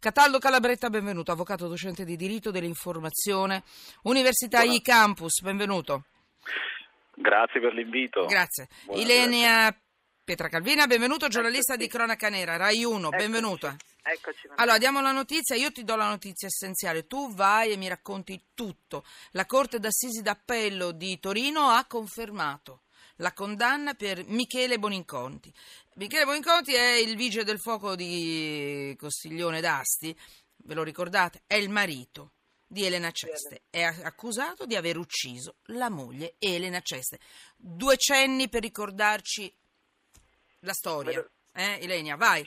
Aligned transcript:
Cataldo 0.00 0.38
Calabretta, 0.38 0.90
benvenuto, 0.90 1.32
avvocato 1.32 1.66
docente 1.66 2.04
di 2.04 2.14
diritto 2.14 2.52
dell'informazione, 2.52 3.64
Università 4.02 4.62
I 4.62 4.80
Campus, 4.80 5.40
benvenuto. 5.42 6.04
Grazie 7.16 7.60
per 7.60 7.74
l'invito. 7.74 8.24
Grazie. 8.26 8.68
Buonasera. 8.84 9.12
Ilenia 9.12 9.76
Pietra 10.28 10.50
Calvina, 10.50 10.86
benvenuto, 10.86 11.26
giornalista 11.28 11.72
Eccoci. 11.72 11.88
di 11.88 11.90
Cronaca 11.90 12.28
Nera, 12.28 12.56
Rai 12.56 12.84
1, 12.84 12.98
Eccoci. 12.98 13.16
benvenuta. 13.16 13.74
Eccoci. 14.02 14.48
Allora, 14.56 14.76
diamo 14.76 15.00
la 15.00 15.10
notizia, 15.10 15.56
io 15.56 15.72
ti 15.72 15.84
do 15.84 15.96
la 15.96 16.06
notizia 16.06 16.48
essenziale, 16.48 17.06
tu 17.06 17.32
vai 17.32 17.72
e 17.72 17.78
mi 17.78 17.88
racconti 17.88 18.38
tutto. 18.52 19.06
La 19.30 19.46
Corte 19.46 19.78
d'Assisi 19.78 20.20
d'Appello 20.20 20.90
di 20.90 21.18
Torino 21.18 21.70
ha 21.70 21.82
confermato 21.86 22.82
la 23.16 23.32
condanna 23.32 23.94
per 23.94 24.22
Michele 24.26 24.78
Boninconti. 24.78 25.50
Michele 25.94 26.26
Boninconti 26.26 26.74
è 26.74 26.90
il 26.90 27.16
vigile 27.16 27.44
del 27.44 27.58
fuoco 27.58 27.96
di 27.96 28.94
Costiglione 28.98 29.62
d'Asti, 29.62 30.14
ve 30.56 30.74
lo 30.74 30.82
ricordate? 30.82 31.44
È 31.46 31.54
il 31.54 31.70
marito 31.70 32.32
di 32.66 32.84
Elena 32.84 33.10
Ceste. 33.12 33.62
È 33.70 33.82
accusato 33.82 34.66
di 34.66 34.76
aver 34.76 34.98
ucciso 34.98 35.56
la 35.68 35.88
moglie 35.88 36.34
Elena 36.38 36.82
Ceste. 36.82 37.18
Due 37.56 37.96
cenni 37.96 38.50
per 38.50 38.60
ricordarci 38.60 39.50
la 40.60 40.72
storia. 40.72 41.24
Eh, 41.54 41.78
Ilenia, 41.82 42.16
vai 42.16 42.46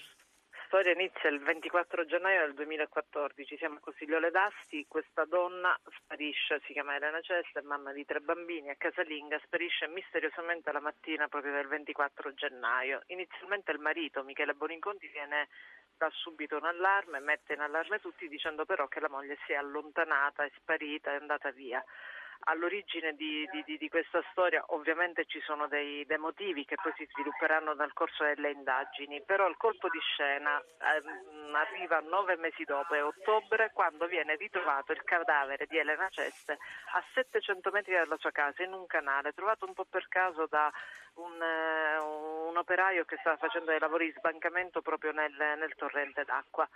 storia 0.72 0.94
inizia 0.94 1.30
il 1.30 1.42
24 1.42 2.06
gennaio 2.06 2.46
del 2.46 2.54
2014, 2.54 3.58
siamo 3.58 3.76
a 3.76 3.80
Costigliole 3.82 4.32
d'Asti, 4.32 4.86
questa 4.88 5.26
donna 5.26 5.78
sparisce, 5.98 6.62
si 6.66 6.72
chiama 6.72 6.96
Elena 6.96 7.20
Cesta, 7.20 7.60
è 7.60 7.62
mamma 7.62 7.92
di 7.92 8.06
tre 8.06 8.22
bambini, 8.22 8.70
a 8.70 8.76
casalinga, 8.78 9.38
sparisce 9.44 9.90
misteriosamente 9.90 10.72
la 10.72 10.80
mattina 10.80 11.28
proprio 11.28 11.52
del 11.52 11.68
24 11.68 12.34
gennaio. 12.36 13.02
Inizialmente 13.08 13.74
il 13.74 13.80
marito, 13.80 14.24
Michele 14.24 14.54
Boninconti, 14.54 15.10
viene 15.10 15.50
da 15.98 16.10
subito 16.10 16.56
un 16.56 16.64
allarme, 16.64 17.20
mette 17.20 17.52
in 17.52 17.60
allarme 17.60 18.00
tutti 18.00 18.30
dicendo 18.30 18.64
però 18.64 18.88
che 18.88 19.02
la 19.02 19.10
moglie 19.10 19.38
si 19.46 19.52
è 19.52 19.56
allontanata, 19.56 20.46
è 20.46 20.52
sparita, 20.56 21.12
è 21.12 21.16
andata 21.16 21.52
via 21.52 21.84
all'origine 22.46 23.14
di, 23.14 23.48
di, 23.52 23.78
di, 23.78 23.90
questa 23.90 24.22
storia 24.32 24.64
ovviamente 24.70 25.26
ci 25.26 25.40
sono 25.42 25.68
dei, 25.68 26.06
dei, 26.06 26.18
motivi 26.18 26.66
che 26.66 26.76
poi 26.82 26.94
si 26.96 27.08
svilupperanno 27.12 27.74
nel 27.74 27.94
corso 27.94 28.24
delle 28.24 28.52
indagini, 28.52 29.22
però 29.22 29.48
il 29.48 29.58
colpo 29.58 29.90
di 29.90 30.00
scena 30.00 30.60
ehm, 30.60 31.54
arriva 31.56 32.00
nove 32.00 32.38
mesi 32.38 32.64
dopo, 32.64 32.96
è 32.96 33.04
ottobre, 33.04 33.72
quando 33.74 34.08
viene 34.08 34.36
ritrovato 34.36 34.92
il 34.92 35.04
cadavere 35.04 35.66
di 35.68 35.78
Elena 35.78 36.08
Ceste 36.10 36.58
a 36.94 37.04
700 37.14 37.70
metri 37.72 37.94
dalla 37.94 38.18
sua 38.18 38.32
casa 38.32 38.64
in 38.64 38.74
un 38.74 38.86
canale, 38.88 39.34
trovato 39.34 39.66
un 39.66 39.74
po' 39.74 39.86
per 39.86 40.08
caso 40.08 40.48
da 40.48 40.72
un, 41.16 41.42
uh, 41.42 42.48
un 42.50 42.58
operaio 42.58 43.04
che 43.06 43.18
stava 43.20 43.38
facendo 43.38 43.72
dei 43.72 43.80
lavori 43.80 44.06
di 44.06 44.18
sbancamento 44.18 44.82
proprio 44.82 45.12
nel, 45.12 45.34
nel 45.34 45.74
torrente 45.76 46.24
d'acqua. 46.24 46.68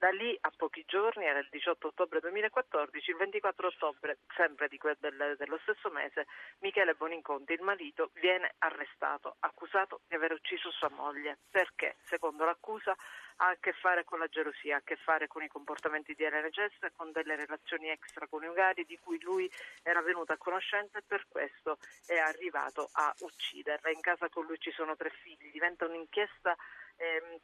Da 0.00 0.08
lì 0.08 0.34
a 0.40 0.50
pochi 0.56 0.82
giorni, 0.86 1.26
era 1.26 1.40
il 1.40 1.48
18 1.50 1.88
ottobre 1.88 2.20
2014, 2.20 3.10
il 3.10 3.18
24 3.18 3.66
ottobre, 3.66 4.20
sempre 4.34 4.66
que- 4.78 4.96
del, 4.98 5.34
dello 5.36 5.58
stesso 5.60 5.90
mese, 5.90 6.26
Michele 6.60 6.94
Boninconti, 6.94 7.52
il 7.52 7.60
marito, 7.60 8.08
viene 8.14 8.54
arrestato, 8.60 9.36
accusato 9.40 10.00
di 10.08 10.14
aver 10.14 10.32
ucciso 10.32 10.70
sua 10.70 10.88
moglie. 10.88 11.40
Perché? 11.50 11.96
Secondo 12.04 12.46
l'accusa 12.46 12.96
ha 13.42 13.48
a 13.48 13.56
che 13.60 13.74
fare 13.74 14.04
con 14.04 14.18
la 14.18 14.26
gelosia, 14.28 14.76
ha 14.76 14.78
a 14.78 14.82
che 14.82 14.96
fare 14.96 15.26
con 15.26 15.42
i 15.42 15.48
comportamenti 15.48 16.14
di 16.14 16.24
Elena 16.24 16.48
Gesta, 16.48 16.90
con 16.96 17.12
delle 17.12 17.36
relazioni 17.36 17.90
extraconiugali 17.90 18.86
di 18.86 18.96
cui 18.96 19.20
lui 19.20 19.52
era 19.82 20.00
venuto 20.00 20.32
a 20.32 20.38
conoscenza 20.38 20.96
e 20.96 21.04
per 21.06 21.26
questo 21.28 21.76
è 22.06 22.16
arrivato 22.16 22.88
a 22.92 23.14
ucciderla. 23.18 23.90
In 23.90 24.00
casa 24.00 24.30
con 24.30 24.46
lui 24.46 24.58
ci 24.60 24.70
sono 24.70 24.96
tre 24.96 25.10
figli, 25.10 25.50
diventa 25.50 25.84
un'inchiesta 25.84 26.56
ehm, 26.96 27.38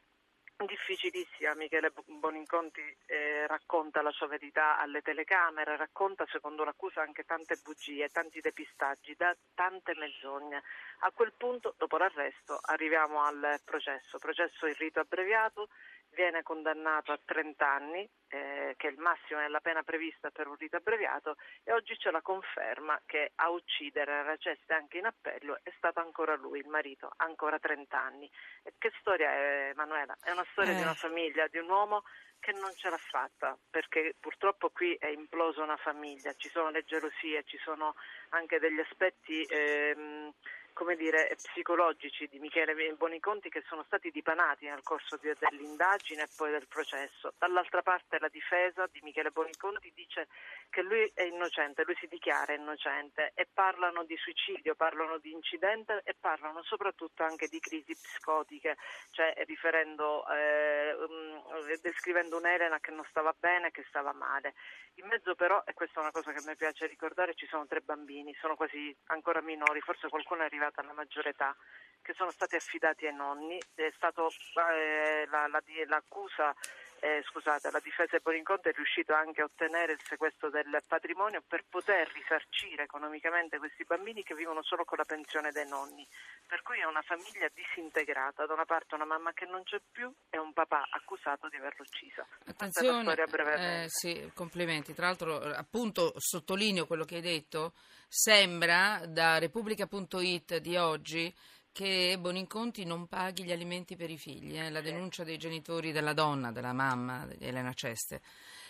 difficilissima. 0.65 1.53
Michele 1.55 1.91
Boninconti 2.05 2.81
eh, 3.05 3.45
racconta 3.47 4.01
la 4.01 4.11
sua 4.11 4.27
verità 4.27 4.77
alle 4.77 5.01
telecamere, 5.01 5.77
racconta 5.77 6.25
secondo 6.31 6.63
l'accusa 6.63 7.01
anche 7.01 7.23
tante 7.23 7.59
bugie, 7.63 8.09
tanti 8.09 8.41
depistaggi, 8.41 9.13
da, 9.15 9.35
tante 9.53 9.93
menzogne. 9.95 10.63
A 11.01 11.11
quel 11.11 11.33
punto, 11.37 11.75
dopo 11.77 11.97
l'arresto, 11.97 12.59
arriviamo 12.61 13.23
al 13.23 13.59
processo, 13.63 14.17
processo 14.17 14.65
in 14.65 14.75
rito 14.75 14.99
abbreviato 14.99 15.69
viene 16.11 16.43
condannato 16.43 17.11
a 17.11 17.19
30 17.23 17.67
anni, 17.67 18.09
eh, 18.29 18.73
che 18.77 18.87
è 18.87 18.91
il 18.91 18.97
massimo 18.97 19.39
della 19.39 19.59
pena 19.59 19.83
prevista 19.83 20.29
per 20.31 20.47
un 20.47 20.55
rito 20.55 20.77
abbreviato, 20.77 21.37
e 21.63 21.73
oggi 21.73 21.95
c'è 21.97 22.11
la 22.11 22.21
conferma 22.21 22.99
che 23.05 23.31
a 23.35 23.49
uccidere 23.49 24.23
la 24.23 24.37
Ceste 24.37 24.73
anche 24.73 24.97
in 24.97 25.05
appello 25.05 25.59
è 25.63 25.71
stato 25.77 25.99
ancora 25.99 26.35
lui, 26.35 26.59
il 26.59 26.67
marito, 26.67 27.11
ancora 27.17 27.59
30 27.59 27.99
anni. 27.99 28.29
E 28.63 28.73
che 28.77 28.91
storia 28.99 29.29
è, 29.31 29.69
Emanuela? 29.69 30.17
È 30.21 30.31
una 30.31 30.45
storia 30.51 30.73
eh. 30.73 30.75
di 30.75 30.81
una 30.81 30.93
famiglia, 30.95 31.47
di 31.47 31.57
un 31.57 31.69
uomo 31.69 32.03
che 32.39 32.51
non 32.51 32.73
ce 32.75 32.89
l'ha 32.89 32.97
fatta, 32.97 33.57
perché 33.69 34.15
purtroppo 34.19 34.69
qui 34.69 34.95
è 34.95 35.07
implosa 35.07 35.63
una 35.63 35.77
famiglia, 35.77 36.33
ci 36.33 36.49
sono 36.49 36.69
le 36.69 36.83
gelosie, 36.83 37.43
ci 37.43 37.57
sono 37.57 37.95
anche 38.29 38.59
degli 38.59 38.79
aspetti... 38.79 39.43
Ehm, 39.49 40.33
come 40.77 40.95
dire, 40.95 41.35
psicologici 41.41 42.27
di 42.29 42.37
Michele 42.37 42.75
Boniconti 42.95 43.49
che 43.49 43.63
sono 43.67 43.81
stati 43.87 44.11
dipanati 44.11 44.65
nel 44.65 44.83
corso 44.83 45.17
di, 45.17 45.33
dell'indagine 45.39 46.21
e 46.21 46.27
poi 46.37 46.51
del 46.51 46.67
processo. 46.67 47.33
Dall'altra 47.39 47.81
parte 47.81 48.19
la 48.19 48.29
difesa 48.29 48.85
di 48.91 48.99
Michele 49.01 49.31
Boniconti 49.31 49.91
dice 49.95 50.27
che 50.69 50.81
lui 50.81 51.09
è 51.13 51.23
innocente, 51.23 51.83
lui 51.83 51.95
si 51.99 52.07
dichiara 52.07 52.53
innocente 52.53 53.31
e 53.35 53.47
parlano 53.51 54.03
di 54.03 54.15
suicidio, 54.17 54.75
parlano 54.75 55.17
di 55.17 55.31
incidente 55.31 56.01
e 56.03 56.15
parlano 56.19 56.61
soprattutto 56.63 57.23
anche 57.23 57.47
di 57.47 57.59
crisi 57.59 57.93
psicotiche, 57.93 58.77
cioè 59.11 59.33
riferendo, 59.45 60.27
eh, 60.29 60.93
um, 60.93 61.75
descrivendo 61.81 62.37
un'Elena 62.37 62.79
che 62.79 62.91
non 62.91 63.05
stava 63.09 63.33
bene, 63.37 63.71
che 63.71 63.85
stava 63.87 64.13
male. 64.13 64.53
In 64.95 65.07
mezzo 65.07 65.35
però, 65.35 65.63
e 65.65 65.73
questa 65.73 65.99
è 65.99 66.03
una 66.03 66.11
cosa 66.11 66.31
che 66.31 66.41
mi 66.45 66.55
piace 66.55 66.87
ricordare, 66.87 67.35
ci 67.35 67.47
sono 67.47 67.67
tre 67.67 67.81
bambini, 67.81 68.35
sono 68.39 68.55
quasi 68.55 68.95
ancora 69.07 69.41
minori, 69.41 69.79
forse 69.81 70.09
qualcuno 70.09 70.41
è 70.41 70.45
arrivato 70.45 70.79
alla 70.79 70.93
maggiore 70.93 71.29
età, 71.29 71.55
che 72.01 72.13
sono 72.13 72.31
stati 72.31 72.55
affidati 72.55 73.05
ai 73.05 73.13
nonni. 73.13 73.59
È 73.75 73.91
stato, 73.95 74.29
eh, 74.73 75.25
la, 75.29 75.47
la, 75.47 75.61
l'accusa 75.85 76.55
eh, 76.99 77.23
scusate, 77.29 77.71
la 77.71 77.79
difesa 77.79 78.17
di 78.17 78.23
Boninconte 78.23 78.69
è 78.69 78.73
riuscita 78.73 79.17
anche 79.17 79.41
a 79.41 79.45
ottenere 79.45 79.93
il 79.93 80.01
sequestro 80.03 80.49
del 80.49 80.81
patrimonio 80.87 81.43
per 81.47 81.63
poter 81.69 82.09
risarcire 82.13 82.83
economicamente 82.83 83.57
questi 83.57 83.83
bambini 83.83 84.23
che 84.23 84.35
vivono 84.35 84.63
solo 84.63 84.83
con 84.83 84.97
la 84.97 85.05
pensione 85.05 85.51
dei 85.51 85.67
nonni. 85.67 86.07
Per 86.47 86.61
cui 86.61 86.79
è 86.79 86.85
una 86.85 87.01
famiglia 87.01 87.49
disintegrata, 87.53 88.45
da 88.45 88.53
una 88.53 88.65
parte 88.65 88.95
una 88.95 89.05
mamma 89.05 89.33
che 89.33 89.45
non 89.45 89.63
c'è 89.63 89.79
più 89.91 90.11
e 90.29 90.37
un 90.37 90.53
papà 90.53 90.87
accusato 90.89 91.49
di 91.49 91.57
averlo 91.57 91.83
uccisa. 91.83 92.25
Attenzione, 92.45 93.13
eh, 93.13 93.85
sì, 93.89 94.31
complimenti. 94.33 94.93
Tra 94.93 95.07
l'altro, 95.07 95.37
appunto, 95.37 96.13
sottolineo 96.17 96.87
quello 96.87 97.05
che 97.05 97.15
hai 97.15 97.21
detto, 97.21 97.73
sembra 98.07 99.01
da 99.05 99.37
Repubblica.it 99.37 100.57
di 100.57 100.77
oggi 100.77 101.33
che 101.77 102.17
Boninconti 102.17 102.85
non 102.85 103.05
paghi 103.05 103.43
gli 103.43 103.51
alimenti 103.51 103.95
per 103.95 104.09
i 104.09 104.17
figli, 104.17 104.57
eh? 104.57 104.71
la 104.71 104.81
denuncia 104.81 105.23
dei 105.23 105.37
genitori 105.37 105.91
della 105.91 106.13
donna, 106.13 106.51
della 106.51 106.73
mamma, 106.73 107.27
di 107.27 107.45
Elena 107.45 107.71
Ceste. 107.73 108.19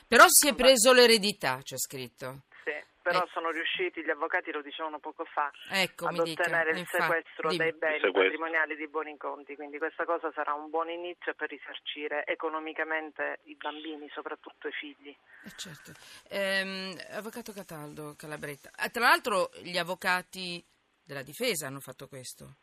Però 0.06 0.26
si 0.28 0.50
è 0.50 0.54
preso 0.54 0.92
l'eredità, 0.92 1.62
c'è 1.64 1.78
scritto. 1.78 2.42
Sì, 2.66 2.74
però 3.02 3.24
eh. 3.24 3.30
sono 3.32 3.52
riusciti, 3.52 4.04
gli 4.04 4.10
avvocati 4.10 4.52
lo 4.52 4.62
dicevano 4.62 5.00
poco 5.00 5.24
fa, 5.24 5.50
ecco, 5.70 6.08
ad 6.08 6.20
ottenere 6.20 6.72
il 6.72 6.80
Infatti, 6.80 7.02
sequestro 7.02 7.56
dei 7.56 7.72
beni 7.72 7.94
sequestro. 7.94 8.22
patrimoniali 8.24 8.76
di 8.76 8.88
Boninconti, 8.90 9.56
quindi 9.56 9.78
questa 9.78 10.04
cosa 10.04 10.30
sarà 10.34 10.52
un 10.52 10.70
buon 10.70 10.90
inizio 10.90 11.34
per 11.34 11.48
risarcire 11.48 12.26
economicamente 12.26 13.40
i 13.44 13.56
bambini, 13.56 14.10
soprattutto 14.10 14.68
i 14.68 14.74
figli. 14.74 15.16
Eh 15.46 15.54
certo. 15.56 15.94
ehm, 16.28 16.94
avvocato 17.12 17.54
Cataldo 17.54 18.16
Calabretta, 18.18 18.70
eh, 18.84 18.90
tra 18.90 19.08
l'altro 19.08 19.50
gli 19.62 19.78
avvocati 19.78 20.62
della 21.02 21.24
difesa 21.24 21.68
hanno 21.68 21.80
fatto 21.80 22.10
questo 22.10 22.58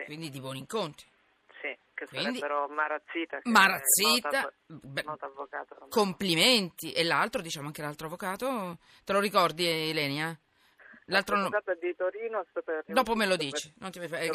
sì. 0.00 0.04
quindi 0.06 0.30
di 0.30 0.40
buoni 0.40 0.58
incontri. 0.58 1.06
Sì, 1.60 1.76
che 1.94 2.06
quindi, 2.06 2.38
sarebbero 2.38 2.68
Marazzita. 2.68 3.40
Marazzita, 3.44 4.52
nota, 4.66 5.02
nota 5.04 5.26
avvocato, 5.26 5.86
complimenti. 5.88 6.92
E 6.92 7.04
l'altro, 7.04 7.42
diciamo 7.42 7.66
anche 7.66 7.82
l'altro 7.82 8.06
avvocato, 8.06 8.78
te 9.04 9.12
lo 9.12 9.20
ricordi 9.20 9.66
Elenia? 9.66 10.38
L'altro 11.06 11.36
l'avvocato 11.36 11.74
di 11.74 11.94
Torino 11.96 12.46
Dopo 12.86 13.14
me 13.16 13.26
lo 13.26 13.36
dici, 13.36 13.72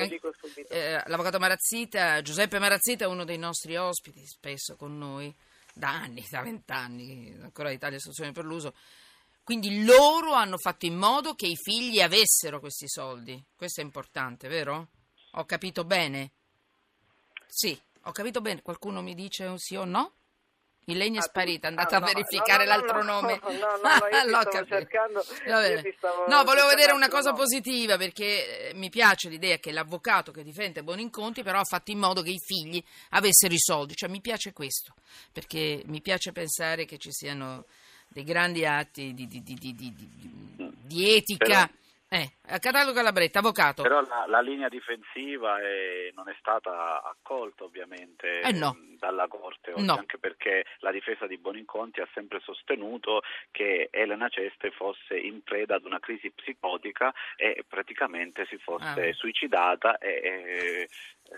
dico 0.09 0.33
subito. 0.33 0.73
Eh, 0.73 1.01
l'avvocato 1.05 1.39
Marazzita, 1.39 2.21
Giuseppe 2.21 2.59
Marazzita 2.59 3.05
è 3.05 3.07
uno 3.07 3.23
dei 3.23 3.37
nostri 3.37 3.77
ospiti, 3.77 4.25
spesso 4.25 4.75
con 4.75 4.97
noi, 4.97 5.33
da 5.73 5.89
anni, 5.89 6.25
da 6.29 6.41
vent'anni, 6.41 7.37
ancora 7.41 7.71
Italia 7.71 7.97
Istruzione 7.97 8.33
per 8.33 8.43
l'Uso. 8.43 8.73
Quindi 9.41 9.85
loro 9.85 10.33
hanno 10.33 10.57
fatto 10.57 10.85
in 10.85 10.97
modo 10.97 11.33
che 11.33 11.47
i 11.47 11.55
figli 11.55 12.01
avessero 12.01 12.59
questi 12.59 12.89
soldi. 12.89 13.41
Questo 13.55 13.79
è 13.79 13.83
importante, 13.83 14.47
vero? 14.47 14.87
Ho 15.37 15.45
capito 15.45 15.83
bene? 15.83 16.31
Sì, 17.47 17.77
ho 18.03 18.11
capito 18.11 18.41
bene. 18.41 18.61
Qualcuno 18.61 19.01
mi 19.01 19.13
dice 19.13 19.45
un 19.45 19.57
sì 19.59 19.75
o 19.75 19.83
no? 19.85 20.11
Ilenia 20.87 21.19
è 21.19 21.23
Ah, 21.27 21.41
è 21.41 21.59
andata 21.63 21.95
ah, 21.95 21.97
a 21.97 21.99
no, 21.99 22.05
verificare 22.05 22.65
no, 22.65 22.71
no, 22.71 22.77
l'altro 22.77 23.03
no, 23.03 23.19
nome. 23.19 23.39
no, 23.43 23.49
no, 23.49 23.97
no, 23.97 24.07
io 24.07 24.21
ti 24.23 24.29
L'ho 24.29 24.39
stavo 24.41 24.49
capito. 24.49 24.75
cercando- 24.75 25.25
Va 25.47 25.59
bene. 25.59 25.73
io 25.75 25.81
ti 25.81 25.93
stavo 25.97 26.25
No, 26.27 26.43
volevo 26.43 26.67
vedere 26.67 26.91
una 26.93 27.07
cosa 27.09 27.33
positiva 27.33 27.97
perché 27.97 28.69
eh, 28.69 28.73
mi 28.75 28.89
piace 28.89 29.27
l'idea 29.29 29.57
che 29.57 29.71
l'avvocato 29.71 30.31
che 30.31 30.43
difende 30.43 30.83
Boninconti 30.83 31.41
però 31.43 31.59
ha 31.59 31.63
fatto 31.65 31.89
in 31.91 31.97
modo 31.97 32.21
che 32.21 32.29
i 32.29 32.39
figli 32.39 32.81
avessero 33.09 33.53
i 33.53 33.59
soldi, 33.59 33.95
cioè 33.95 34.09
mi 34.09 34.21
piace 34.21 34.53
questo, 34.53 34.93
perché 35.31 35.81
mi 35.85 36.01
piace 36.01 36.31
pensare 36.31 36.85
che 36.85 36.97
ci 36.99 37.11
siano 37.11 37.65
dei 38.07 38.23
grandi 38.23 38.63
atti 38.65 39.13
di, 39.15 39.27
di- 39.27 39.41
di- 39.43 39.55
di- 39.55 39.75
di- 39.75 39.93
di- 39.93 40.71
di 40.83 41.15
etica. 41.15 41.69
Eh, 42.21 42.59
Cataldo 42.59 42.93
Calabretta, 42.93 43.39
avvocato. 43.39 43.81
Però 43.83 44.01
la, 44.01 44.25
la 44.27 44.41
linea 44.41 44.69
difensiva 44.69 45.59
eh, 45.61 46.11
non 46.15 46.29
è 46.29 46.35
stata 46.39 47.03
accolta 47.03 47.63
ovviamente 47.63 48.41
Eh, 48.41 48.51
no. 48.51 48.73
ehm, 48.77 48.97
dalla 48.97 49.27
Corte, 49.27 49.71
oggi, 49.73 49.83
No. 49.85 49.93
anche 49.95 50.17
perché 50.17 50.65
la 50.79 50.91
difesa 50.91 51.27
di 51.27 51.37
Boninconti 51.37 51.99
ha 52.01 52.07
sempre 52.13 52.39
sostenuto 52.41 53.21
che 53.51 53.89
Elena 53.91 54.29
Ceste 54.29 54.71
fosse 54.71 55.17
in 55.17 55.41
preda 55.43 55.75
ad 55.75 55.85
una 55.85 55.99
crisi 55.99 56.31
psicotica 56.31 57.13
e 57.35 57.63
praticamente 57.67 58.45
si 58.47 58.57
fosse 58.57 59.09
Ah. 59.09 59.13
suicidata 59.13 59.97
e, 59.97 60.09
e 60.09 60.89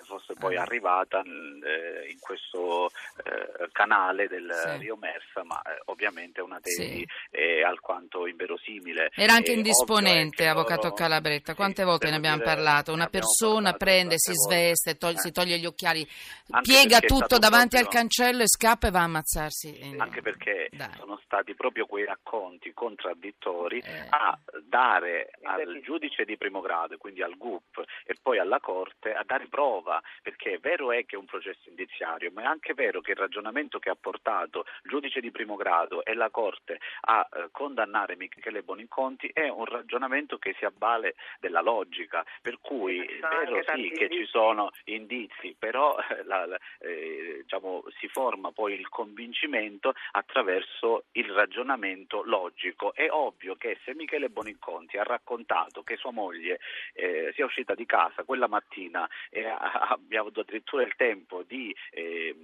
fosse 0.05 0.33
poi 0.35 0.55
Ah. 0.57 0.61
arrivata 0.61 1.21
eh, 1.21 2.09
in 2.11 2.19
questo 2.19 2.89
eh, 3.23 3.67
canale 3.71 4.27
del 4.27 4.49
Sì. 4.51 4.77
Rio 4.79 4.97
Mersa, 4.97 5.43
ma 5.43 5.61
eh, 5.61 5.81
ovviamente 5.85 6.39
è 6.39 6.43
una 6.43 6.59
tesi 6.59 6.97
Sì. 6.99 7.07
eh, 7.31 7.63
alquanto 7.63 8.27
inverosimile. 8.27 9.11
Era 9.15 9.33
anche 9.33 9.51
indisponente, 9.51 10.43
che 10.43 10.47
avvocato 10.49 10.83
loro- 10.83 10.95
Calabretta. 10.95 11.51
sì, 11.51 11.57
Quante 11.57 11.83
volte 11.83 12.09
ne 12.09 12.15
abbiamo 12.17 12.37
dire, 12.37 12.47
parlato? 12.47 12.93
Una 12.93 13.07
persona 13.07 13.71
parlato 13.71 13.85
prende, 13.85 14.15
si 14.17 14.33
sveste, 14.33 14.97
tol- 14.97 15.13
Eh. 15.15 15.19
si 15.19 15.31
toglie 15.31 15.57
gli 15.57 15.65
occhiali, 15.65 16.07
Anche 16.51 16.71
piega 16.71 16.99
tutto 16.99 17.37
davanti 17.37 17.75
al 17.77 17.83
proprio- 17.83 18.01
cancello 18.01 18.43
e 18.43 18.47
scappa 18.47 18.87
e 18.87 18.91
va 18.91 18.99
a 18.99 19.03
ammazzarsi. 19.03 19.77
Eh, 19.77 19.95
Anche 19.97 20.21
perché 20.21 20.69
Dai. 20.71 20.91
sono 20.97 21.19
stati 21.23 21.53
proprio 21.55 21.85
quei 21.85 22.05
racconti 22.05 22.73
contraddittori 22.73 23.79
Eh. 23.79 24.07
a 24.09 24.37
dare 24.63 25.29
al 25.43 25.79
giudice 25.83 26.25
di 26.25 26.37
primo 26.37 26.61
grado, 26.61 26.97
quindi 26.97 27.21
al 27.21 27.35
GUP 27.37 27.83
e 28.05 28.15
poi 28.21 28.39
alla 28.39 28.59
Corte, 28.59 29.13
a 29.13 29.23
dare 29.25 29.47
prova, 29.47 29.86
perché 30.21 30.53
è 30.53 30.59
vero 30.59 30.91
è 30.91 31.05
che 31.05 31.15
è 31.15 31.19
un 31.19 31.25
processo 31.25 31.69
indiziario, 31.69 32.31
ma 32.31 32.41
è 32.43 32.45
anche 32.45 32.73
vero 32.73 33.01
che 33.01 33.11
il 33.11 33.17
ragionamento 33.17 33.79
che 33.79 33.89
ha 33.89 33.95
portato 33.99 34.65
il 34.83 34.89
giudice 34.89 35.19
di 35.21 35.31
primo 35.31 35.55
grado 35.55 36.03
e 36.03 36.13
la 36.13 36.29
Corte 36.29 36.79
a 37.01 37.27
eh, 37.31 37.47
condannare 37.51 38.15
Michele 38.15 38.63
Boninconti 38.63 39.29
è 39.33 39.47
un 39.47 39.65
ragionamento 39.65 40.37
che 40.37 40.55
si 40.57 40.65
avvale 40.65 41.15
della 41.39 41.61
logica, 41.61 42.25
per 42.41 42.59
cui 42.59 42.99
è 42.99 43.19
vero 43.19 43.63
sì 43.73 43.89
che 43.89 44.09
ci 44.09 44.25
sono 44.25 44.71
indizi, 44.85 45.55
però 45.57 45.97
eh, 45.97 46.23
la- 46.23 46.45
la- 46.45 46.59
eh, 46.79 47.39
diciamo, 47.43 47.83
si 47.99 48.07
forma 48.07 48.51
poi 48.51 48.73
il 48.73 48.89
convincimento 48.89 49.93
attraverso 50.11 51.05
il 51.13 51.29
ragionamento 51.31 52.23
logico. 52.23 52.93
È 52.93 53.07
ovvio 53.09 53.55
che 53.55 53.79
se 53.83 53.93
Michele 53.95 54.29
Boninconti 54.29 54.97
ha 54.97 55.03
raccontato 55.03 55.83
che 55.83 55.95
sua 55.97 56.11
moglie 56.11 56.59
eh, 56.93 57.31
sia 57.35 57.45
uscita 57.45 57.73
di 57.75 57.85
casa 57.85 58.23
quella 58.23 58.47
mattina 58.47 59.07
e 59.29 59.45
ha- 59.45 59.66
abbia 59.89 60.21
avuto 60.21 60.41
addirittura 60.41 60.83
il 60.83 60.95
tempo 60.95 61.43
di 61.43 61.75
eh, 61.91 62.35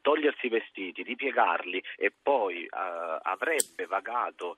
togliersi 0.00 0.46
i 0.46 0.50
vestiti, 0.50 1.02
di 1.02 1.16
piegarli 1.16 1.82
e 1.96 2.12
poi 2.22 2.64
eh, 2.64 2.68
avrebbe 3.22 3.86
vagato 3.86 4.56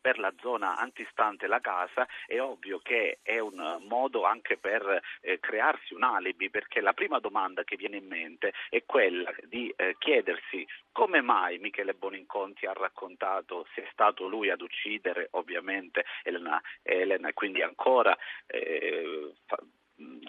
per 0.00 0.18
la 0.18 0.32
zona 0.40 0.76
antistante 0.76 1.46
la 1.46 1.60
casa 1.60 2.06
è 2.26 2.40
ovvio 2.40 2.78
che 2.78 3.18
è 3.22 3.38
un 3.38 3.82
modo 3.88 4.24
anche 4.24 4.56
per 4.56 5.00
eh, 5.20 5.38
crearsi 5.40 5.92
un 5.92 6.02
alibi 6.02 6.50
perché 6.50 6.80
la 6.80 6.92
prima 6.92 7.18
domanda 7.18 7.64
che 7.64 7.76
viene 7.76 7.96
in 7.96 8.06
mente 8.06 8.52
è 8.68 8.84
quella 8.86 9.30
di 9.44 9.72
eh, 9.76 9.96
chiedersi 9.98 10.66
come 10.92 11.20
mai 11.20 11.58
Michele 11.58 11.94
Boninconti 11.94 12.66
ha 12.66 12.72
raccontato 12.72 13.66
se 13.74 13.82
è 13.82 13.88
stato 13.92 14.28
lui 14.28 14.50
ad 14.50 14.60
uccidere 14.60 15.28
ovviamente 15.32 16.04
Elena, 16.22 16.60
Elena 16.82 17.28
e 17.28 17.34
quindi 17.34 17.62
ancora 17.62 18.16
eh, 18.46 19.34
fa- 19.46 19.58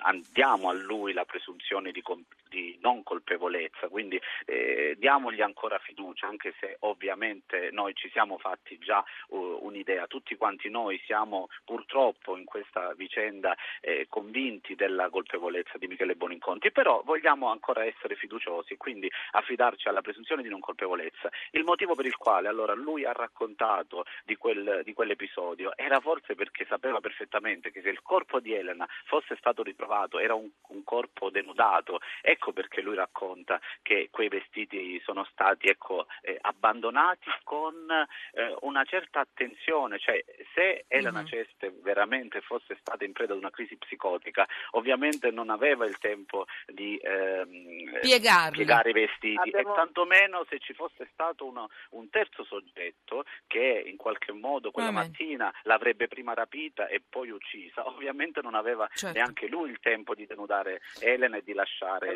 andiamo 0.02 0.70
a 0.70 0.74
lui 0.74 1.14
la 1.14 1.26
presunzione 1.26 1.92
di, 1.92 2.04
di 2.50 2.78
non 2.82 3.04
colpevolezza, 3.04 3.88
quindi 3.88 4.20
eh, 4.46 4.96
diamogli 4.98 5.42
ancora 5.42 5.78
fiducia, 5.80 6.28
anche 6.28 6.54
se 6.60 6.78
ovviamente 6.82 7.70
noi 7.72 7.94
ci 7.94 8.10
siamo 8.10 8.38
fatti 8.38 8.78
già 8.80 9.04
uh, 9.30 9.60
un'idea, 9.62 10.08
tutti 10.08 10.36
quanti 10.36 10.70
noi 10.70 11.00
siamo 11.06 11.50
purtroppo 11.64 12.38
in 12.38 12.46
questa 12.46 12.94
vicenda 12.94 13.56
eh, 13.82 14.08
convinti 14.10 14.76
della 14.76 15.10
colpevolezza 15.10 15.78
di 15.78 15.88
Michele 15.88 16.16
Boninconti, 16.16 16.72
però 16.72 17.02
vogliamo 17.04 17.50
ancora 17.50 17.86
essere 17.86 18.16
fiduciosi, 18.16 18.78
quindi 18.78 19.10
affidarci 19.32 19.88
alla 19.88 20.02
presunzione 20.02 20.42
di 20.42 20.50
non 20.50 20.60
colpevolezza. 20.60 21.30
Il 21.52 21.64
motivo 21.64 21.96
per 21.96 22.06
il 22.06 22.16
quale 22.16 22.48
allora 22.48 22.74
lui 22.74 23.06
ha 23.06 23.12
raccontato 23.12 24.06
di, 24.24 24.36
quel, 24.36 24.82
di 24.84 24.94
quell'episodio 24.94 25.76
era 25.76 26.00
forse 26.00 26.36
perché 26.36 26.66
sapeva 26.68 27.00
perfettamente 27.00 27.72
che 27.72 27.82
se 27.82 27.90
il 27.90 28.02
corpo 28.02 28.40
di 28.40 28.54
Elena 28.54 28.88
fosse 29.06 29.36
stato 29.38 29.59
ritrovato 29.64 30.20
era 30.20 30.34
un, 30.34 30.50
un 30.70 30.84
corpo 30.84 31.30
denudato, 31.30 32.00
ecco 32.22 32.52
perché 32.54 32.82
lui 32.82 32.96
racconta 32.96 33.60
che 33.82 34.10
quei 34.12 34.28
vestiti 34.30 35.00
sono 35.04 35.26
stati 35.32 35.68
ecco, 35.68 36.08
eh, 36.22 36.38
abbandonati 36.42 37.30
con 37.44 37.74
eh, 38.34 38.56
una 38.62 38.84
certa 38.86 39.20
attenzione, 39.22 40.00
cioè 40.00 40.24
se 40.54 40.86
Elena 40.88 41.22
Mhm. 41.22 41.26
Ceste 41.28 41.74
veramente 41.82 42.42
fosse 42.42 42.78
stata 42.80 43.04
in 43.04 43.12
preda 43.12 43.34
ad 43.34 43.40
una 43.40 43.50
crisi 43.52 43.76
psicotica, 43.78 44.48
ovviamente 44.72 45.32
non 45.32 45.50
aveva 45.50 45.86
il 45.86 45.98
tempo 45.98 46.46
di 46.68 46.98
ehm, 46.98 48.00
piegare 48.52 48.90
i 48.90 48.94
vestiti 48.94 49.38
Abbiamo- 49.38 49.74
e 49.74 49.76
tantomeno 49.76 50.46
se 50.50 50.60
ci 50.60 50.74
fosse 50.74 51.08
stato 51.12 51.46
uno- 51.46 51.70
un 51.92 52.10
terzo 52.10 52.44
soggetto 52.44 53.26
che 53.48 53.84
in 53.86 53.98
qualche 53.98 54.32
modo 54.32 54.72
quella 54.72 54.92
Vabbè. 54.92 55.08
mattina 55.08 55.54
l'avrebbe 55.64 56.08
prima 56.08 56.34
rapita 56.34 56.88
e 56.88 57.02
poi 57.08 57.30
uccisa, 57.30 57.88
ovviamente 57.88 58.42
non 58.42 58.56
aveva 58.56 58.88
Certo. 58.94 59.18
neanche 59.18 59.48
lui 59.50 59.72
il 59.72 59.80
tempo 59.80 60.16
di 60.16 60.26
denudare 60.26 60.82
Elena 61.00 61.38
e 61.38 61.44
di 61.44 61.54
lasciare 61.54 62.14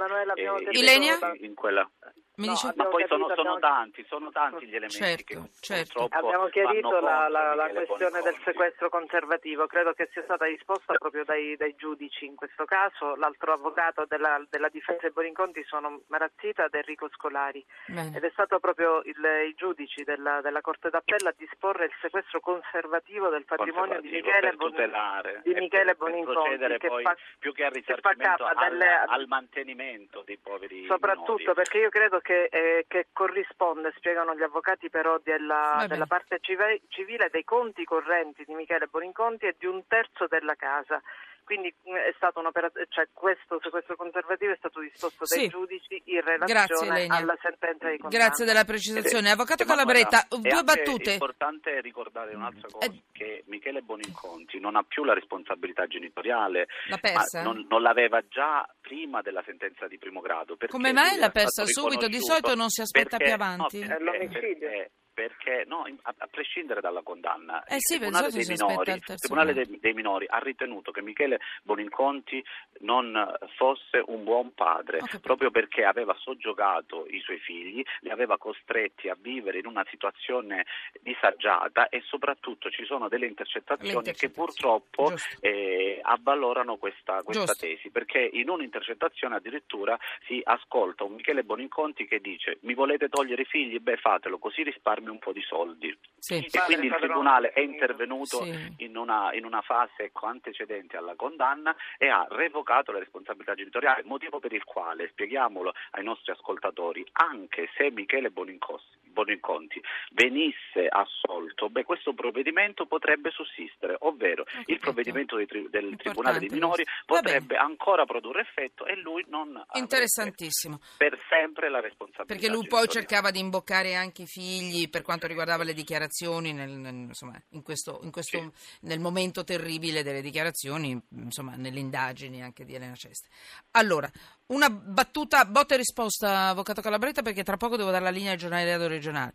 Ilenia? 0.71 1.17
vestiti 1.17 1.45
in 1.45 1.53
quella 1.53 1.89
Mi 2.35 2.47
No, 2.47 2.53
dice? 2.53 2.73
ma 2.75 2.85
poi 2.85 3.05
sono, 3.07 3.27
capito, 3.27 3.41
sono 3.43 3.55
abbiamo- 3.55 3.59
tanti, 3.59 4.05
sono 4.07 4.31
tanti 4.31 4.65
gli 4.65 4.75
elementi 4.75 4.95
Certo, 4.95 5.41
che 5.43 5.49
certo. 5.59 6.07
Abbiamo 6.09 6.47
chiarito 6.47 6.99
la, 6.99 7.27
la- 7.29 7.53
la 7.53 7.65
Michele 7.67 7.85
questione 7.85 8.21
del 8.23 8.35
sequestro 8.43 8.89
conservativo, 8.89 9.67
credo 9.67 9.93
che 9.93 10.09
sia 10.11 10.23
stata 10.23 10.45
risposta 10.45 10.95
proprio 10.95 11.23
dai, 11.25 11.55
dai 11.57 11.75
giudici 11.75 12.25
in 12.25 12.35
questo 12.35 12.65
caso. 12.65 13.15
L'altro 13.17 13.53
avvocato 13.53 14.05
della, 14.07 14.41
della 14.49 14.69
difesa 14.69 14.97
dei 15.01 15.11
Boninconti 15.11 15.63
sono 15.65 16.01
Marazzita 16.07 16.65
ed 16.65 16.73
Enrico 16.73 17.07
Scolari 17.13 17.63
Bene. 17.85 18.17
ed 18.17 18.23
è 18.23 18.29
stato 18.31 18.59
proprio 18.59 19.01
il- 19.03 19.45
i 19.49 19.53
giudici 19.53 20.03
della, 20.03 20.41
della 20.41 20.61
Corte 20.61 20.89
d'Appello 20.89 21.29
a 21.29 21.35
disporre 21.37 21.85
il 21.85 21.93
sequestro 22.01 22.39
conservativo 22.39 23.29
del 23.29 23.45
patrimonio 23.45 24.01
di 24.01 24.09
conservativo 24.09 24.25
Michele, 24.25 24.39
per 24.49 24.55
Bon- 24.57 24.69
tutelare 24.71 25.41
di 25.43 25.53
Michele 25.53 25.69
per- 25.69 25.97
per 25.97 25.97
Boninconti, 25.97 26.33
procedere 26.41 26.77
che 26.79 26.87
poi 26.87 27.03
fa- 27.03 27.17
più 27.37 27.53
che 27.53 27.63
al 27.65 27.71
che 27.73 27.79
fa 27.83 27.89
risarcimento 27.99 28.43
capo 28.43 28.59
al, 28.59 28.69
delle- 28.71 29.03
al 29.05 29.27
mantenimento 29.27 30.23
dei 30.25 30.37
poveri 30.39 30.85
Soprattutto 30.87 31.33
minori. 31.37 31.53
perché 31.53 31.77
io 31.77 31.89
credo 31.89 32.21
che, 32.23 32.45
eh, 32.45 32.85
che 32.87 33.09
corrisponde, 33.13 33.93
spiegano 33.97 34.33
gli 34.33 34.41
avvocati 34.41 34.89
però 34.89 35.19
della, 35.21 35.85
della 35.87 36.07
parte 36.07 36.39
cive- 36.41 36.81
civile, 36.87 37.29
dei 37.29 37.43
conti 37.43 37.83
correnti 37.83 38.43
di 38.45 38.55
Michele 38.55 38.87
Boninconti 38.87 39.45
e 39.45 39.55
di 39.59 39.67
un 39.67 39.85
terzo 39.85 40.25
della 40.27 40.55
casa. 40.55 40.99
Quindi 41.43 41.73
mh, 41.83 41.93
è 41.95 42.13
stata 42.15 42.39
un'operazione, 42.39 42.87
cioè 42.89 43.07
questo 43.11 43.59
sequestro 43.61 43.95
conservativo 43.95 44.51
è 44.51 44.55
stato 44.57 44.79
disposto 44.79 45.25
dai 45.27 45.39
Sì. 45.43 45.47
giudici 45.49 46.01
in 46.05 46.19
Grazie, 46.21 46.37
relazione 46.37 46.99
Lenia. 46.99 47.15
alla 47.17 47.37
sentenza 47.41 47.89
di 47.89 47.97
condanna. 47.97 48.23
Grazie 48.25 48.45
della 48.45 48.63
precisazione. 48.63 49.29
Avvocato 49.31 49.65
Calabretta, 49.65 50.23
è 50.27 50.37
due 50.37 50.63
battute. 50.63 51.11
importante 51.13 51.81
ricordare 51.81 52.33
un'altra 52.35 52.67
cosa, 52.71 52.85
Eh. 52.85 53.03
che 53.11 53.43
Michele 53.47 53.81
Boninconti 53.81 54.59
non 54.59 54.75
ha 54.75 54.83
più 54.83 55.03
la 55.03 55.13
responsabilità 55.13 55.85
genitoriale, 55.87 56.67
L'ha 56.87 56.95
ma 56.95 57.09
persa? 57.09 57.41
non, 57.43 57.65
non 57.69 57.81
l'aveva 57.81 58.21
già 58.27 58.65
prima 58.81 59.21
della 59.21 59.43
sentenza 59.45 59.87
di 59.87 59.97
primo 59.97 60.21
grado. 60.21 60.57
Come 60.67 60.93
mai 60.93 61.11
è 61.11 61.15
stato 61.15 61.31
persa 61.31 61.65
subito? 61.65 62.07
Di 62.07 62.19
solito 62.19 62.55
non 62.55 62.69
si 62.69 62.81
aspetta 62.81 63.17
perché- 63.17 63.23
più 63.25 63.33
avanti? 63.33 63.79
no, 63.79 63.85
È 63.85 63.87
perché- 63.87 64.03
l'omicidio. 64.03 64.39
perché- 64.69 64.91
perché 65.13 65.63
no, 65.67 65.85
a, 66.01 66.13
a 66.17 66.27
prescindere 66.27 66.81
dalla 66.81 67.01
condanna, 67.01 67.63
Eh 67.65 67.75
il 67.75 67.81
sì, 67.81 67.97
Tribunale, 67.97 68.29
pensavo 68.31 68.45
dei 68.45 68.55
minori, 68.55 68.91
il 68.91 69.03
il 69.13 69.19
Tribunale 69.19 69.53
dei, 69.53 69.79
dei 69.79 69.93
minori 69.93 70.25
ha 70.27 70.39
ritenuto 70.39 70.91
che 70.91 71.01
Michele 71.01 71.39
Boninconti 71.63 72.43
non 72.79 73.13
fosse 73.55 74.03
un 74.07 74.23
buon 74.23 74.53
padre, 74.53 74.99
capito. 74.99 75.19
proprio 75.19 75.51
perché 75.51 75.83
aveva 75.83 76.15
soggiogato 76.19 77.05
i 77.09 77.19
suoi 77.19 77.39
figli, 77.39 77.83
li 78.01 78.09
aveva 78.09 78.37
costretti 78.37 79.09
a 79.09 79.17
vivere 79.19 79.59
in 79.59 79.65
una 79.65 79.85
situazione 79.89 80.65
disagiata 81.01 81.89
e 81.89 82.01
soprattutto 82.05 82.69
ci 82.69 82.85
sono 82.85 83.07
delle 83.07 83.27
intercettazioni, 83.27 84.13
che 84.13 84.29
purtroppo 84.29 85.13
eh, 85.39 85.99
avvalorano 86.01 86.77
questa, 86.77 87.21
questa 87.23 87.53
tesi, 87.53 87.89
perché 87.89 88.29
in 88.33 88.49
un'intercettazione 88.49 89.35
addirittura 89.35 89.97
si 90.25 90.41
ascolta 90.43 91.03
un 91.03 91.13
Michele 91.13 91.43
Boninconti 91.43 92.07
che 92.07 92.19
dice 92.19 92.57
mi 92.61 92.73
volete 92.73 93.09
togliere 93.09 93.41
i 93.43 93.45
figli? 93.45 93.79
Beh 93.79 93.97
fatelo, 93.97 94.37
così 94.37 94.63
risparmio 94.63 95.02
darmi 95.03 95.09
un 95.09 95.19
po' 95.19 95.33
di 95.33 95.41
soldi. 95.41 95.95
Sì. 96.17 96.35
E 96.35 96.49
quindi 96.65 96.87
il. 96.87 96.95
Tribunale 97.03 97.51
è 97.51 97.59
intervenuto 97.59 98.43
Sì. 98.43 98.75
in, 98.77 98.95
una, 98.95 99.33
in 99.33 99.43
una 99.43 99.61
fase 99.61 100.03
ecco, 100.03 100.25
antecedente 100.27 100.95
alla 100.95 101.15
condanna 101.15 101.75
e 101.97 102.07
ha 102.07 102.25
revocato 102.29 102.91
la 102.93 102.99
responsabilità 102.99 103.55
genitoriale, 103.55 104.03
motivo 104.05 104.39
per 104.39 104.53
il 104.53 104.63
quale, 104.63 105.09
spieghiamolo 105.09 105.73
ai 105.91 106.03
nostri 106.03 106.31
ascoltatori, 106.31 107.05
anche 107.13 107.69
se 107.75 107.91
Michele 107.91 108.29
Bonincos- 108.29 109.01
Boninconti 109.13 109.79
venisse 110.11 110.87
assolto, 110.89 111.69
beh, 111.69 111.83
questo 111.83 112.13
provvedimento 112.13 112.85
potrebbe 112.85 113.29
sussistere, 113.31 113.95
ovvero 113.99 114.43
capito. 114.43 114.71
il 114.71 114.79
provvedimento 114.79 115.35
tri- 115.45 115.69
del 115.69 115.83
Importante 115.85 116.03
Tribunale 116.03 116.39
dei 116.39 116.49
minori 116.49 116.83
potrebbe 117.05 117.55
ancora 117.55 118.05
produrre 118.05 118.41
effetto 118.41 118.85
e 118.85 118.95
lui 118.97 119.23
non 119.29 119.63
Interessantissimo. 119.73 120.79
per 120.97 121.17
sempre 121.29 121.69
la 121.69 121.79
responsabilità 121.79 122.25
Perché 122.25 122.49
lui 122.49 122.67
poi 122.67 122.87
cercava 122.87 123.31
di 123.31 123.39
imboccare 123.39 123.95
anche 123.95 124.23
i 124.23 124.27
figli 124.27 124.89
per 124.89 125.01
quanto 125.03 125.27
riguardava 125.27 125.63
le 125.63 125.73
dichiarazioni, 125.73 126.51
nel- 126.51 126.69
nel- 126.71 126.93
insomma, 126.93 127.39
in 127.51 127.61
questo, 127.61 127.99
in 128.03 128.11
questo- 128.11 128.51
nel 128.81 128.99
momento 128.99 129.43
terribile 129.43 130.01
delle 130.03 130.21
dichiarazioni, 130.21 130.99
insomma, 131.11 131.55
nelle 131.55 131.79
indagini 131.79 132.41
anche 132.41 132.65
di 132.65 132.73
Elena 132.73 132.95
Ceste. 132.95 133.27
Allora, 133.71 134.09
una 134.47 134.69
battuta, 134.69 135.45
botta 135.45 135.73
e 135.73 135.77
risposta, 135.77 136.47
Avvocato 136.49 136.81
Calabretta, 136.81 137.21
perché 137.21 137.43
tra 137.43 137.57
poco 137.57 137.77
devo 137.77 137.91
dare 137.91 138.03
la 138.03 138.09
linea 138.09 138.31
al 138.33 138.37
giornale 138.37 138.87
regionale. 138.87 139.33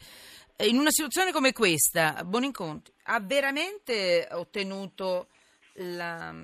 Eh, 0.56 0.66
In 0.68 0.78
una 0.78 0.90
situazione 0.90 1.32
come 1.32 1.52
questa, 1.52 2.22
Boninconti 2.24 2.92
ha 3.04 3.20
veramente 3.20 4.28
ottenuto 4.32 5.28
la- 5.74 6.34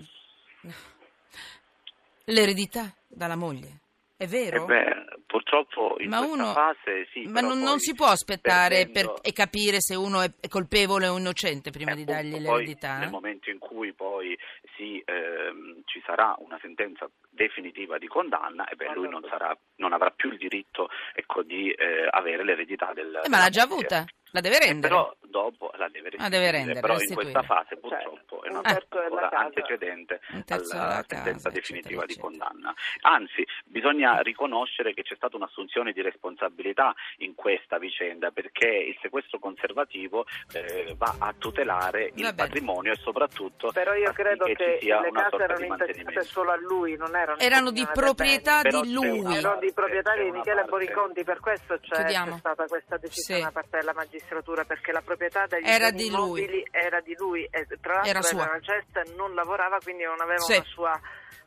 l'eredità 2.25 2.94
dalla 3.06 3.37
moglie? 3.37 3.80
È 4.16 4.25
Eh 4.25 4.26
vero? 4.26 4.64
beh, 4.64 5.04
purtroppo 5.35 5.97
in 5.99 6.11
Ma 6.11 6.19
questa 6.19 6.35
uno- 6.37 6.53
fase 6.53 7.09
sì. 7.12 7.25
Ma 7.26 7.41
non, 7.41 7.59
non 7.59 7.81
si 7.81 7.93
può 7.93 8.07
aspettare 8.07 8.85
perdendo- 8.85 9.14
per- 9.14 9.21
e 9.29 9.33
capire 9.33 9.81
se 9.81 9.97
uno 9.97 10.21
è 10.21 10.31
colpevole 10.49 11.09
o 11.09 11.19
innocente 11.19 11.71
prima 11.71 11.91
Eh, 11.91 11.97
di 11.97 12.05
dargli 12.05 12.38
l'eredità. 12.38 12.99
Nel 12.99 13.11
momento 13.11 13.50
in 13.50 13.59
cui 13.59 13.93
poi 13.93 14.38
si, 14.76 15.03
ehm, 15.05 15.83
ci 15.87 16.00
sarà 16.07 16.37
una 16.38 16.57
sentenza 16.62 17.11
definitiva 17.31 17.99
di 17.99 18.07
condanna, 18.07 18.69
e 18.69 18.76
beh, 18.76 18.93
lui 18.95 19.09
non, 19.09 19.25
sarà- 19.29 19.57
non 19.76 19.93
avrà 19.93 20.11
più 20.11 20.31
il 20.31 20.38
diritto 20.38 20.88
ecco, 21.14 21.43
di 21.43 21.69
eh, 21.73 22.07
avere 22.11 22.45
l'eredità 22.45 22.93
del. 22.95 23.23
Eh, 23.25 23.29
ma 23.29 23.38
l'ha 23.38 23.49
già 23.50 23.62
avuta, 23.62 24.05
la 24.35 24.41
deve 24.41 24.57
Eh, 24.57 24.67
rendere. 24.67 24.88
però 24.88 25.14
dopo 25.23 25.71
la 25.76 25.88
deve 25.88 26.11
La 26.17 26.29
deve 26.29 26.50
rendere, 26.50 26.81
però 26.81 26.95
in 26.95 26.99
restituire. 27.00 27.31
questa 27.33 27.55
fase 27.55 27.69
Cioè, 27.71 27.79
purtroppo 27.81 28.43
è 28.43 28.49
un 28.50 28.57
una 28.57 29.29
casa. 29.29 29.37
antecedente 29.38 30.21
alla 30.49 31.05
sentenza 31.07 31.50
definitiva 31.50 32.03
eccetera, 32.03 32.07
di 32.07 32.12
eccetera. 32.12 32.49
condanna. 32.50 32.75
Anzi, 33.03 33.47
bisogna 33.64 34.21
riconoscere 34.21 34.93
che 34.95 35.03
c'è 35.03 35.14
stata 35.14 35.37
un'assunzione 35.37 35.93
di 35.93 36.03
responsabilità 36.03 36.95
in 37.19 37.35
questa 37.35 37.79
vicenda 37.79 38.31
perché 38.33 38.67
il 38.69 38.99
sequestro 39.00 39.38
conservativo 39.38 40.26
eh, 40.53 40.95
va 40.97 41.14
a 41.19 41.33
tutelare 41.37 42.00
Va 42.00 42.07
il 42.07 42.12
bene. 42.14 42.35
patrimonio 42.35 42.93
e 42.93 42.97
soprattutto 42.97 43.71
Però 43.73 43.95
io 43.95 44.12
credo 44.12 44.45
che 44.47 44.55
che 44.57 44.79
ci 44.79 44.87
sia 44.87 45.00
le 45.00 45.09
una 45.11 45.23
case 45.29 45.43
erano 45.43 45.59
di 45.59 45.67
intestate 45.67 46.23
solo 46.25 46.50
a 46.50 46.57
lui, 46.57 46.97
non 46.97 47.14
erano 47.14 47.38
Erano 47.38 47.71
di 47.71 47.81
in 47.81 47.91
proprietà 47.93 48.62
di 48.62 48.93
lui. 48.93 49.35
Erano 49.37 49.59
di 49.61 49.73
proprietà 49.73 50.14
di 50.17 50.31
Michele 50.31 50.64
Boniconti, 50.64 51.23
per 51.25 51.38
questo 51.41 51.79
c'è, 51.81 52.09
stata 52.38 52.67
questa 52.67 52.97
decisione 52.97 53.41
Sì. 53.41 53.45
da 53.47 53.53
parte 53.53 53.79
della 53.79 53.93
magistratura, 53.93 54.23
perché 54.66 54.93
la 54.93 55.02
proprietà 55.02 55.47
degli 55.47 55.66
Era 55.66 55.90
di 55.90 56.09
lui. 56.11 56.43
immobili 56.43 56.66
era 56.71 57.00
di 57.00 57.14
lui 57.19 57.45
e 57.50 57.66
tra 57.81 57.95
l'altro 57.95 58.11
Era 58.11 58.23
sua. 58.23 58.59
Cesta 58.61 59.02
non 59.16 59.35
lavorava, 59.35 59.78
quindi 59.83 60.04
non 60.04 60.21
aveva 60.21 60.40
Sì. 60.40 60.54
una 60.54 60.64
sua, 60.64 61.00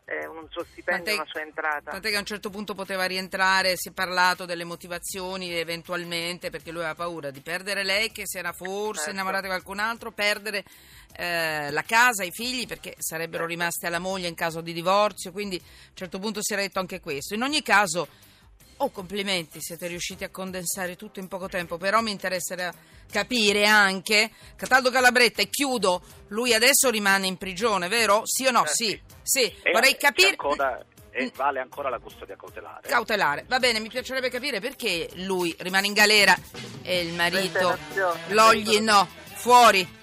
eh, 0.05 0.25
un 0.27 0.48
suo 0.50 0.63
stipendio, 0.63 1.03
Tant'è- 1.03 1.13
una 1.22 1.29
sua 1.29 1.41
entrata. 1.41 1.91
Tant'è 1.91 2.10
che 2.10 2.15
a 2.15 2.19
un 2.19 2.25
certo 2.25 2.50
punto 2.50 2.74
poteva 2.75 3.05
rientrare, 3.05 3.74
si 3.75 3.89
è 3.89 3.91
parlato 3.91 4.46
delle 4.46 4.63
motivazioni 4.63 5.51
eventualmente, 5.53 6.50
perché 6.50 6.72
lui 6.72 6.79
aveva 6.81 6.96
paura 6.96 7.29
di 7.31 7.41
perdere 7.41 7.84
lei, 7.84 8.12
che 8.12 8.24
si 8.25 8.38
era 8.38 8.53
forse 8.53 8.96
Certo. 9.05 9.12
innamorata 9.12 9.41
di 9.43 9.48
qualcun 9.50 9.79
altro, 9.79 10.12
perdere 10.12 10.63
eh, 11.19 11.72
la 11.72 11.81
casa, 11.84 12.24
i 12.24 12.31
figli, 12.31 12.67
perché 12.67 12.93
sarebbero 13.00 13.39
Certo. 13.43 13.48
rimaste 13.48 13.88
alla 13.88 14.00
moglie 14.00 14.27
in 14.27 14.36
caso 14.36 14.62
di 14.62 14.72
divorzio, 14.72 15.31
quindi 15.31 15.55
a 15.55 15.62
un 15.89 15.96
certo 15.96 16.19
punto 16.19 16.43
si 16.43 16.53
era 16.53 16.62
detto 16.62 16.79
anche 16.79 17.00
questo. 17.00 17.34
In 17.34 17.41
ogni 17.41 17.63
caso, 17.63 18.07
oh 18.77 18.89
complimenti, 18.91 19.60
siete 19.62 19.88
riusciti 19.88 20.24
a 20.24 20.29
condensare 20.29 20.96
tutto 20.96 21.19
in 21.19 21.27
poco 21.27 21.48
tempo, 21.48 21.77
però 21.77 22.01
mi 22.01 22.12
interesserà 22.12 22.74
capire 23.12 23.65
anche, 23.65 24.29
Cataldo 24.55 24.91
Calabretta, 24.91 25.41
e 25.41 25.50
chiudo, 25.50 26.01
lui 26.29 26.53
adesso 26.53 26.89
rimane 26.89 27.27
in 27.27 27.38
prigione, 27.38 27.88
vero? 27.88 28.22
Sì 28.25 28.46
o 28.46 28.51
no? 28.51 28.63
Eh, 28.65 28.67
Sì, 28.67 29.01
sì. 29.24 29.41
sì, 29.41 29.53
E 29.63 29.72
vorrei 29.72 29.98
capire... 29.98 30.29
ancora- 30.29 30.86
e 31.10 31.24
Mm. 31.24 31.27
vale 31.36 31.60
ancora 31.60 31.89
la 31.89 31.98
custodia 31.98 32.36
cautelare. 32.36 32.88
Cautelare, 32.88 33.46
va 33.48 33.57
bene, 33.57 33.79
mi 33.79 33.88
piacerebbe 33.89 34.29
capire 34.29 34.60
perché 34.60 35.10
lui 35.15 35.55
rimane 35.57 35.88
in 35.88 35.93
galera 35.93 36.38
e 36.84 37.00
il 37.00 37.13
marito. 37.15 37.75
Logli 38.27 38.77
no, 38.81 39.07
fuori. 39.34 39.97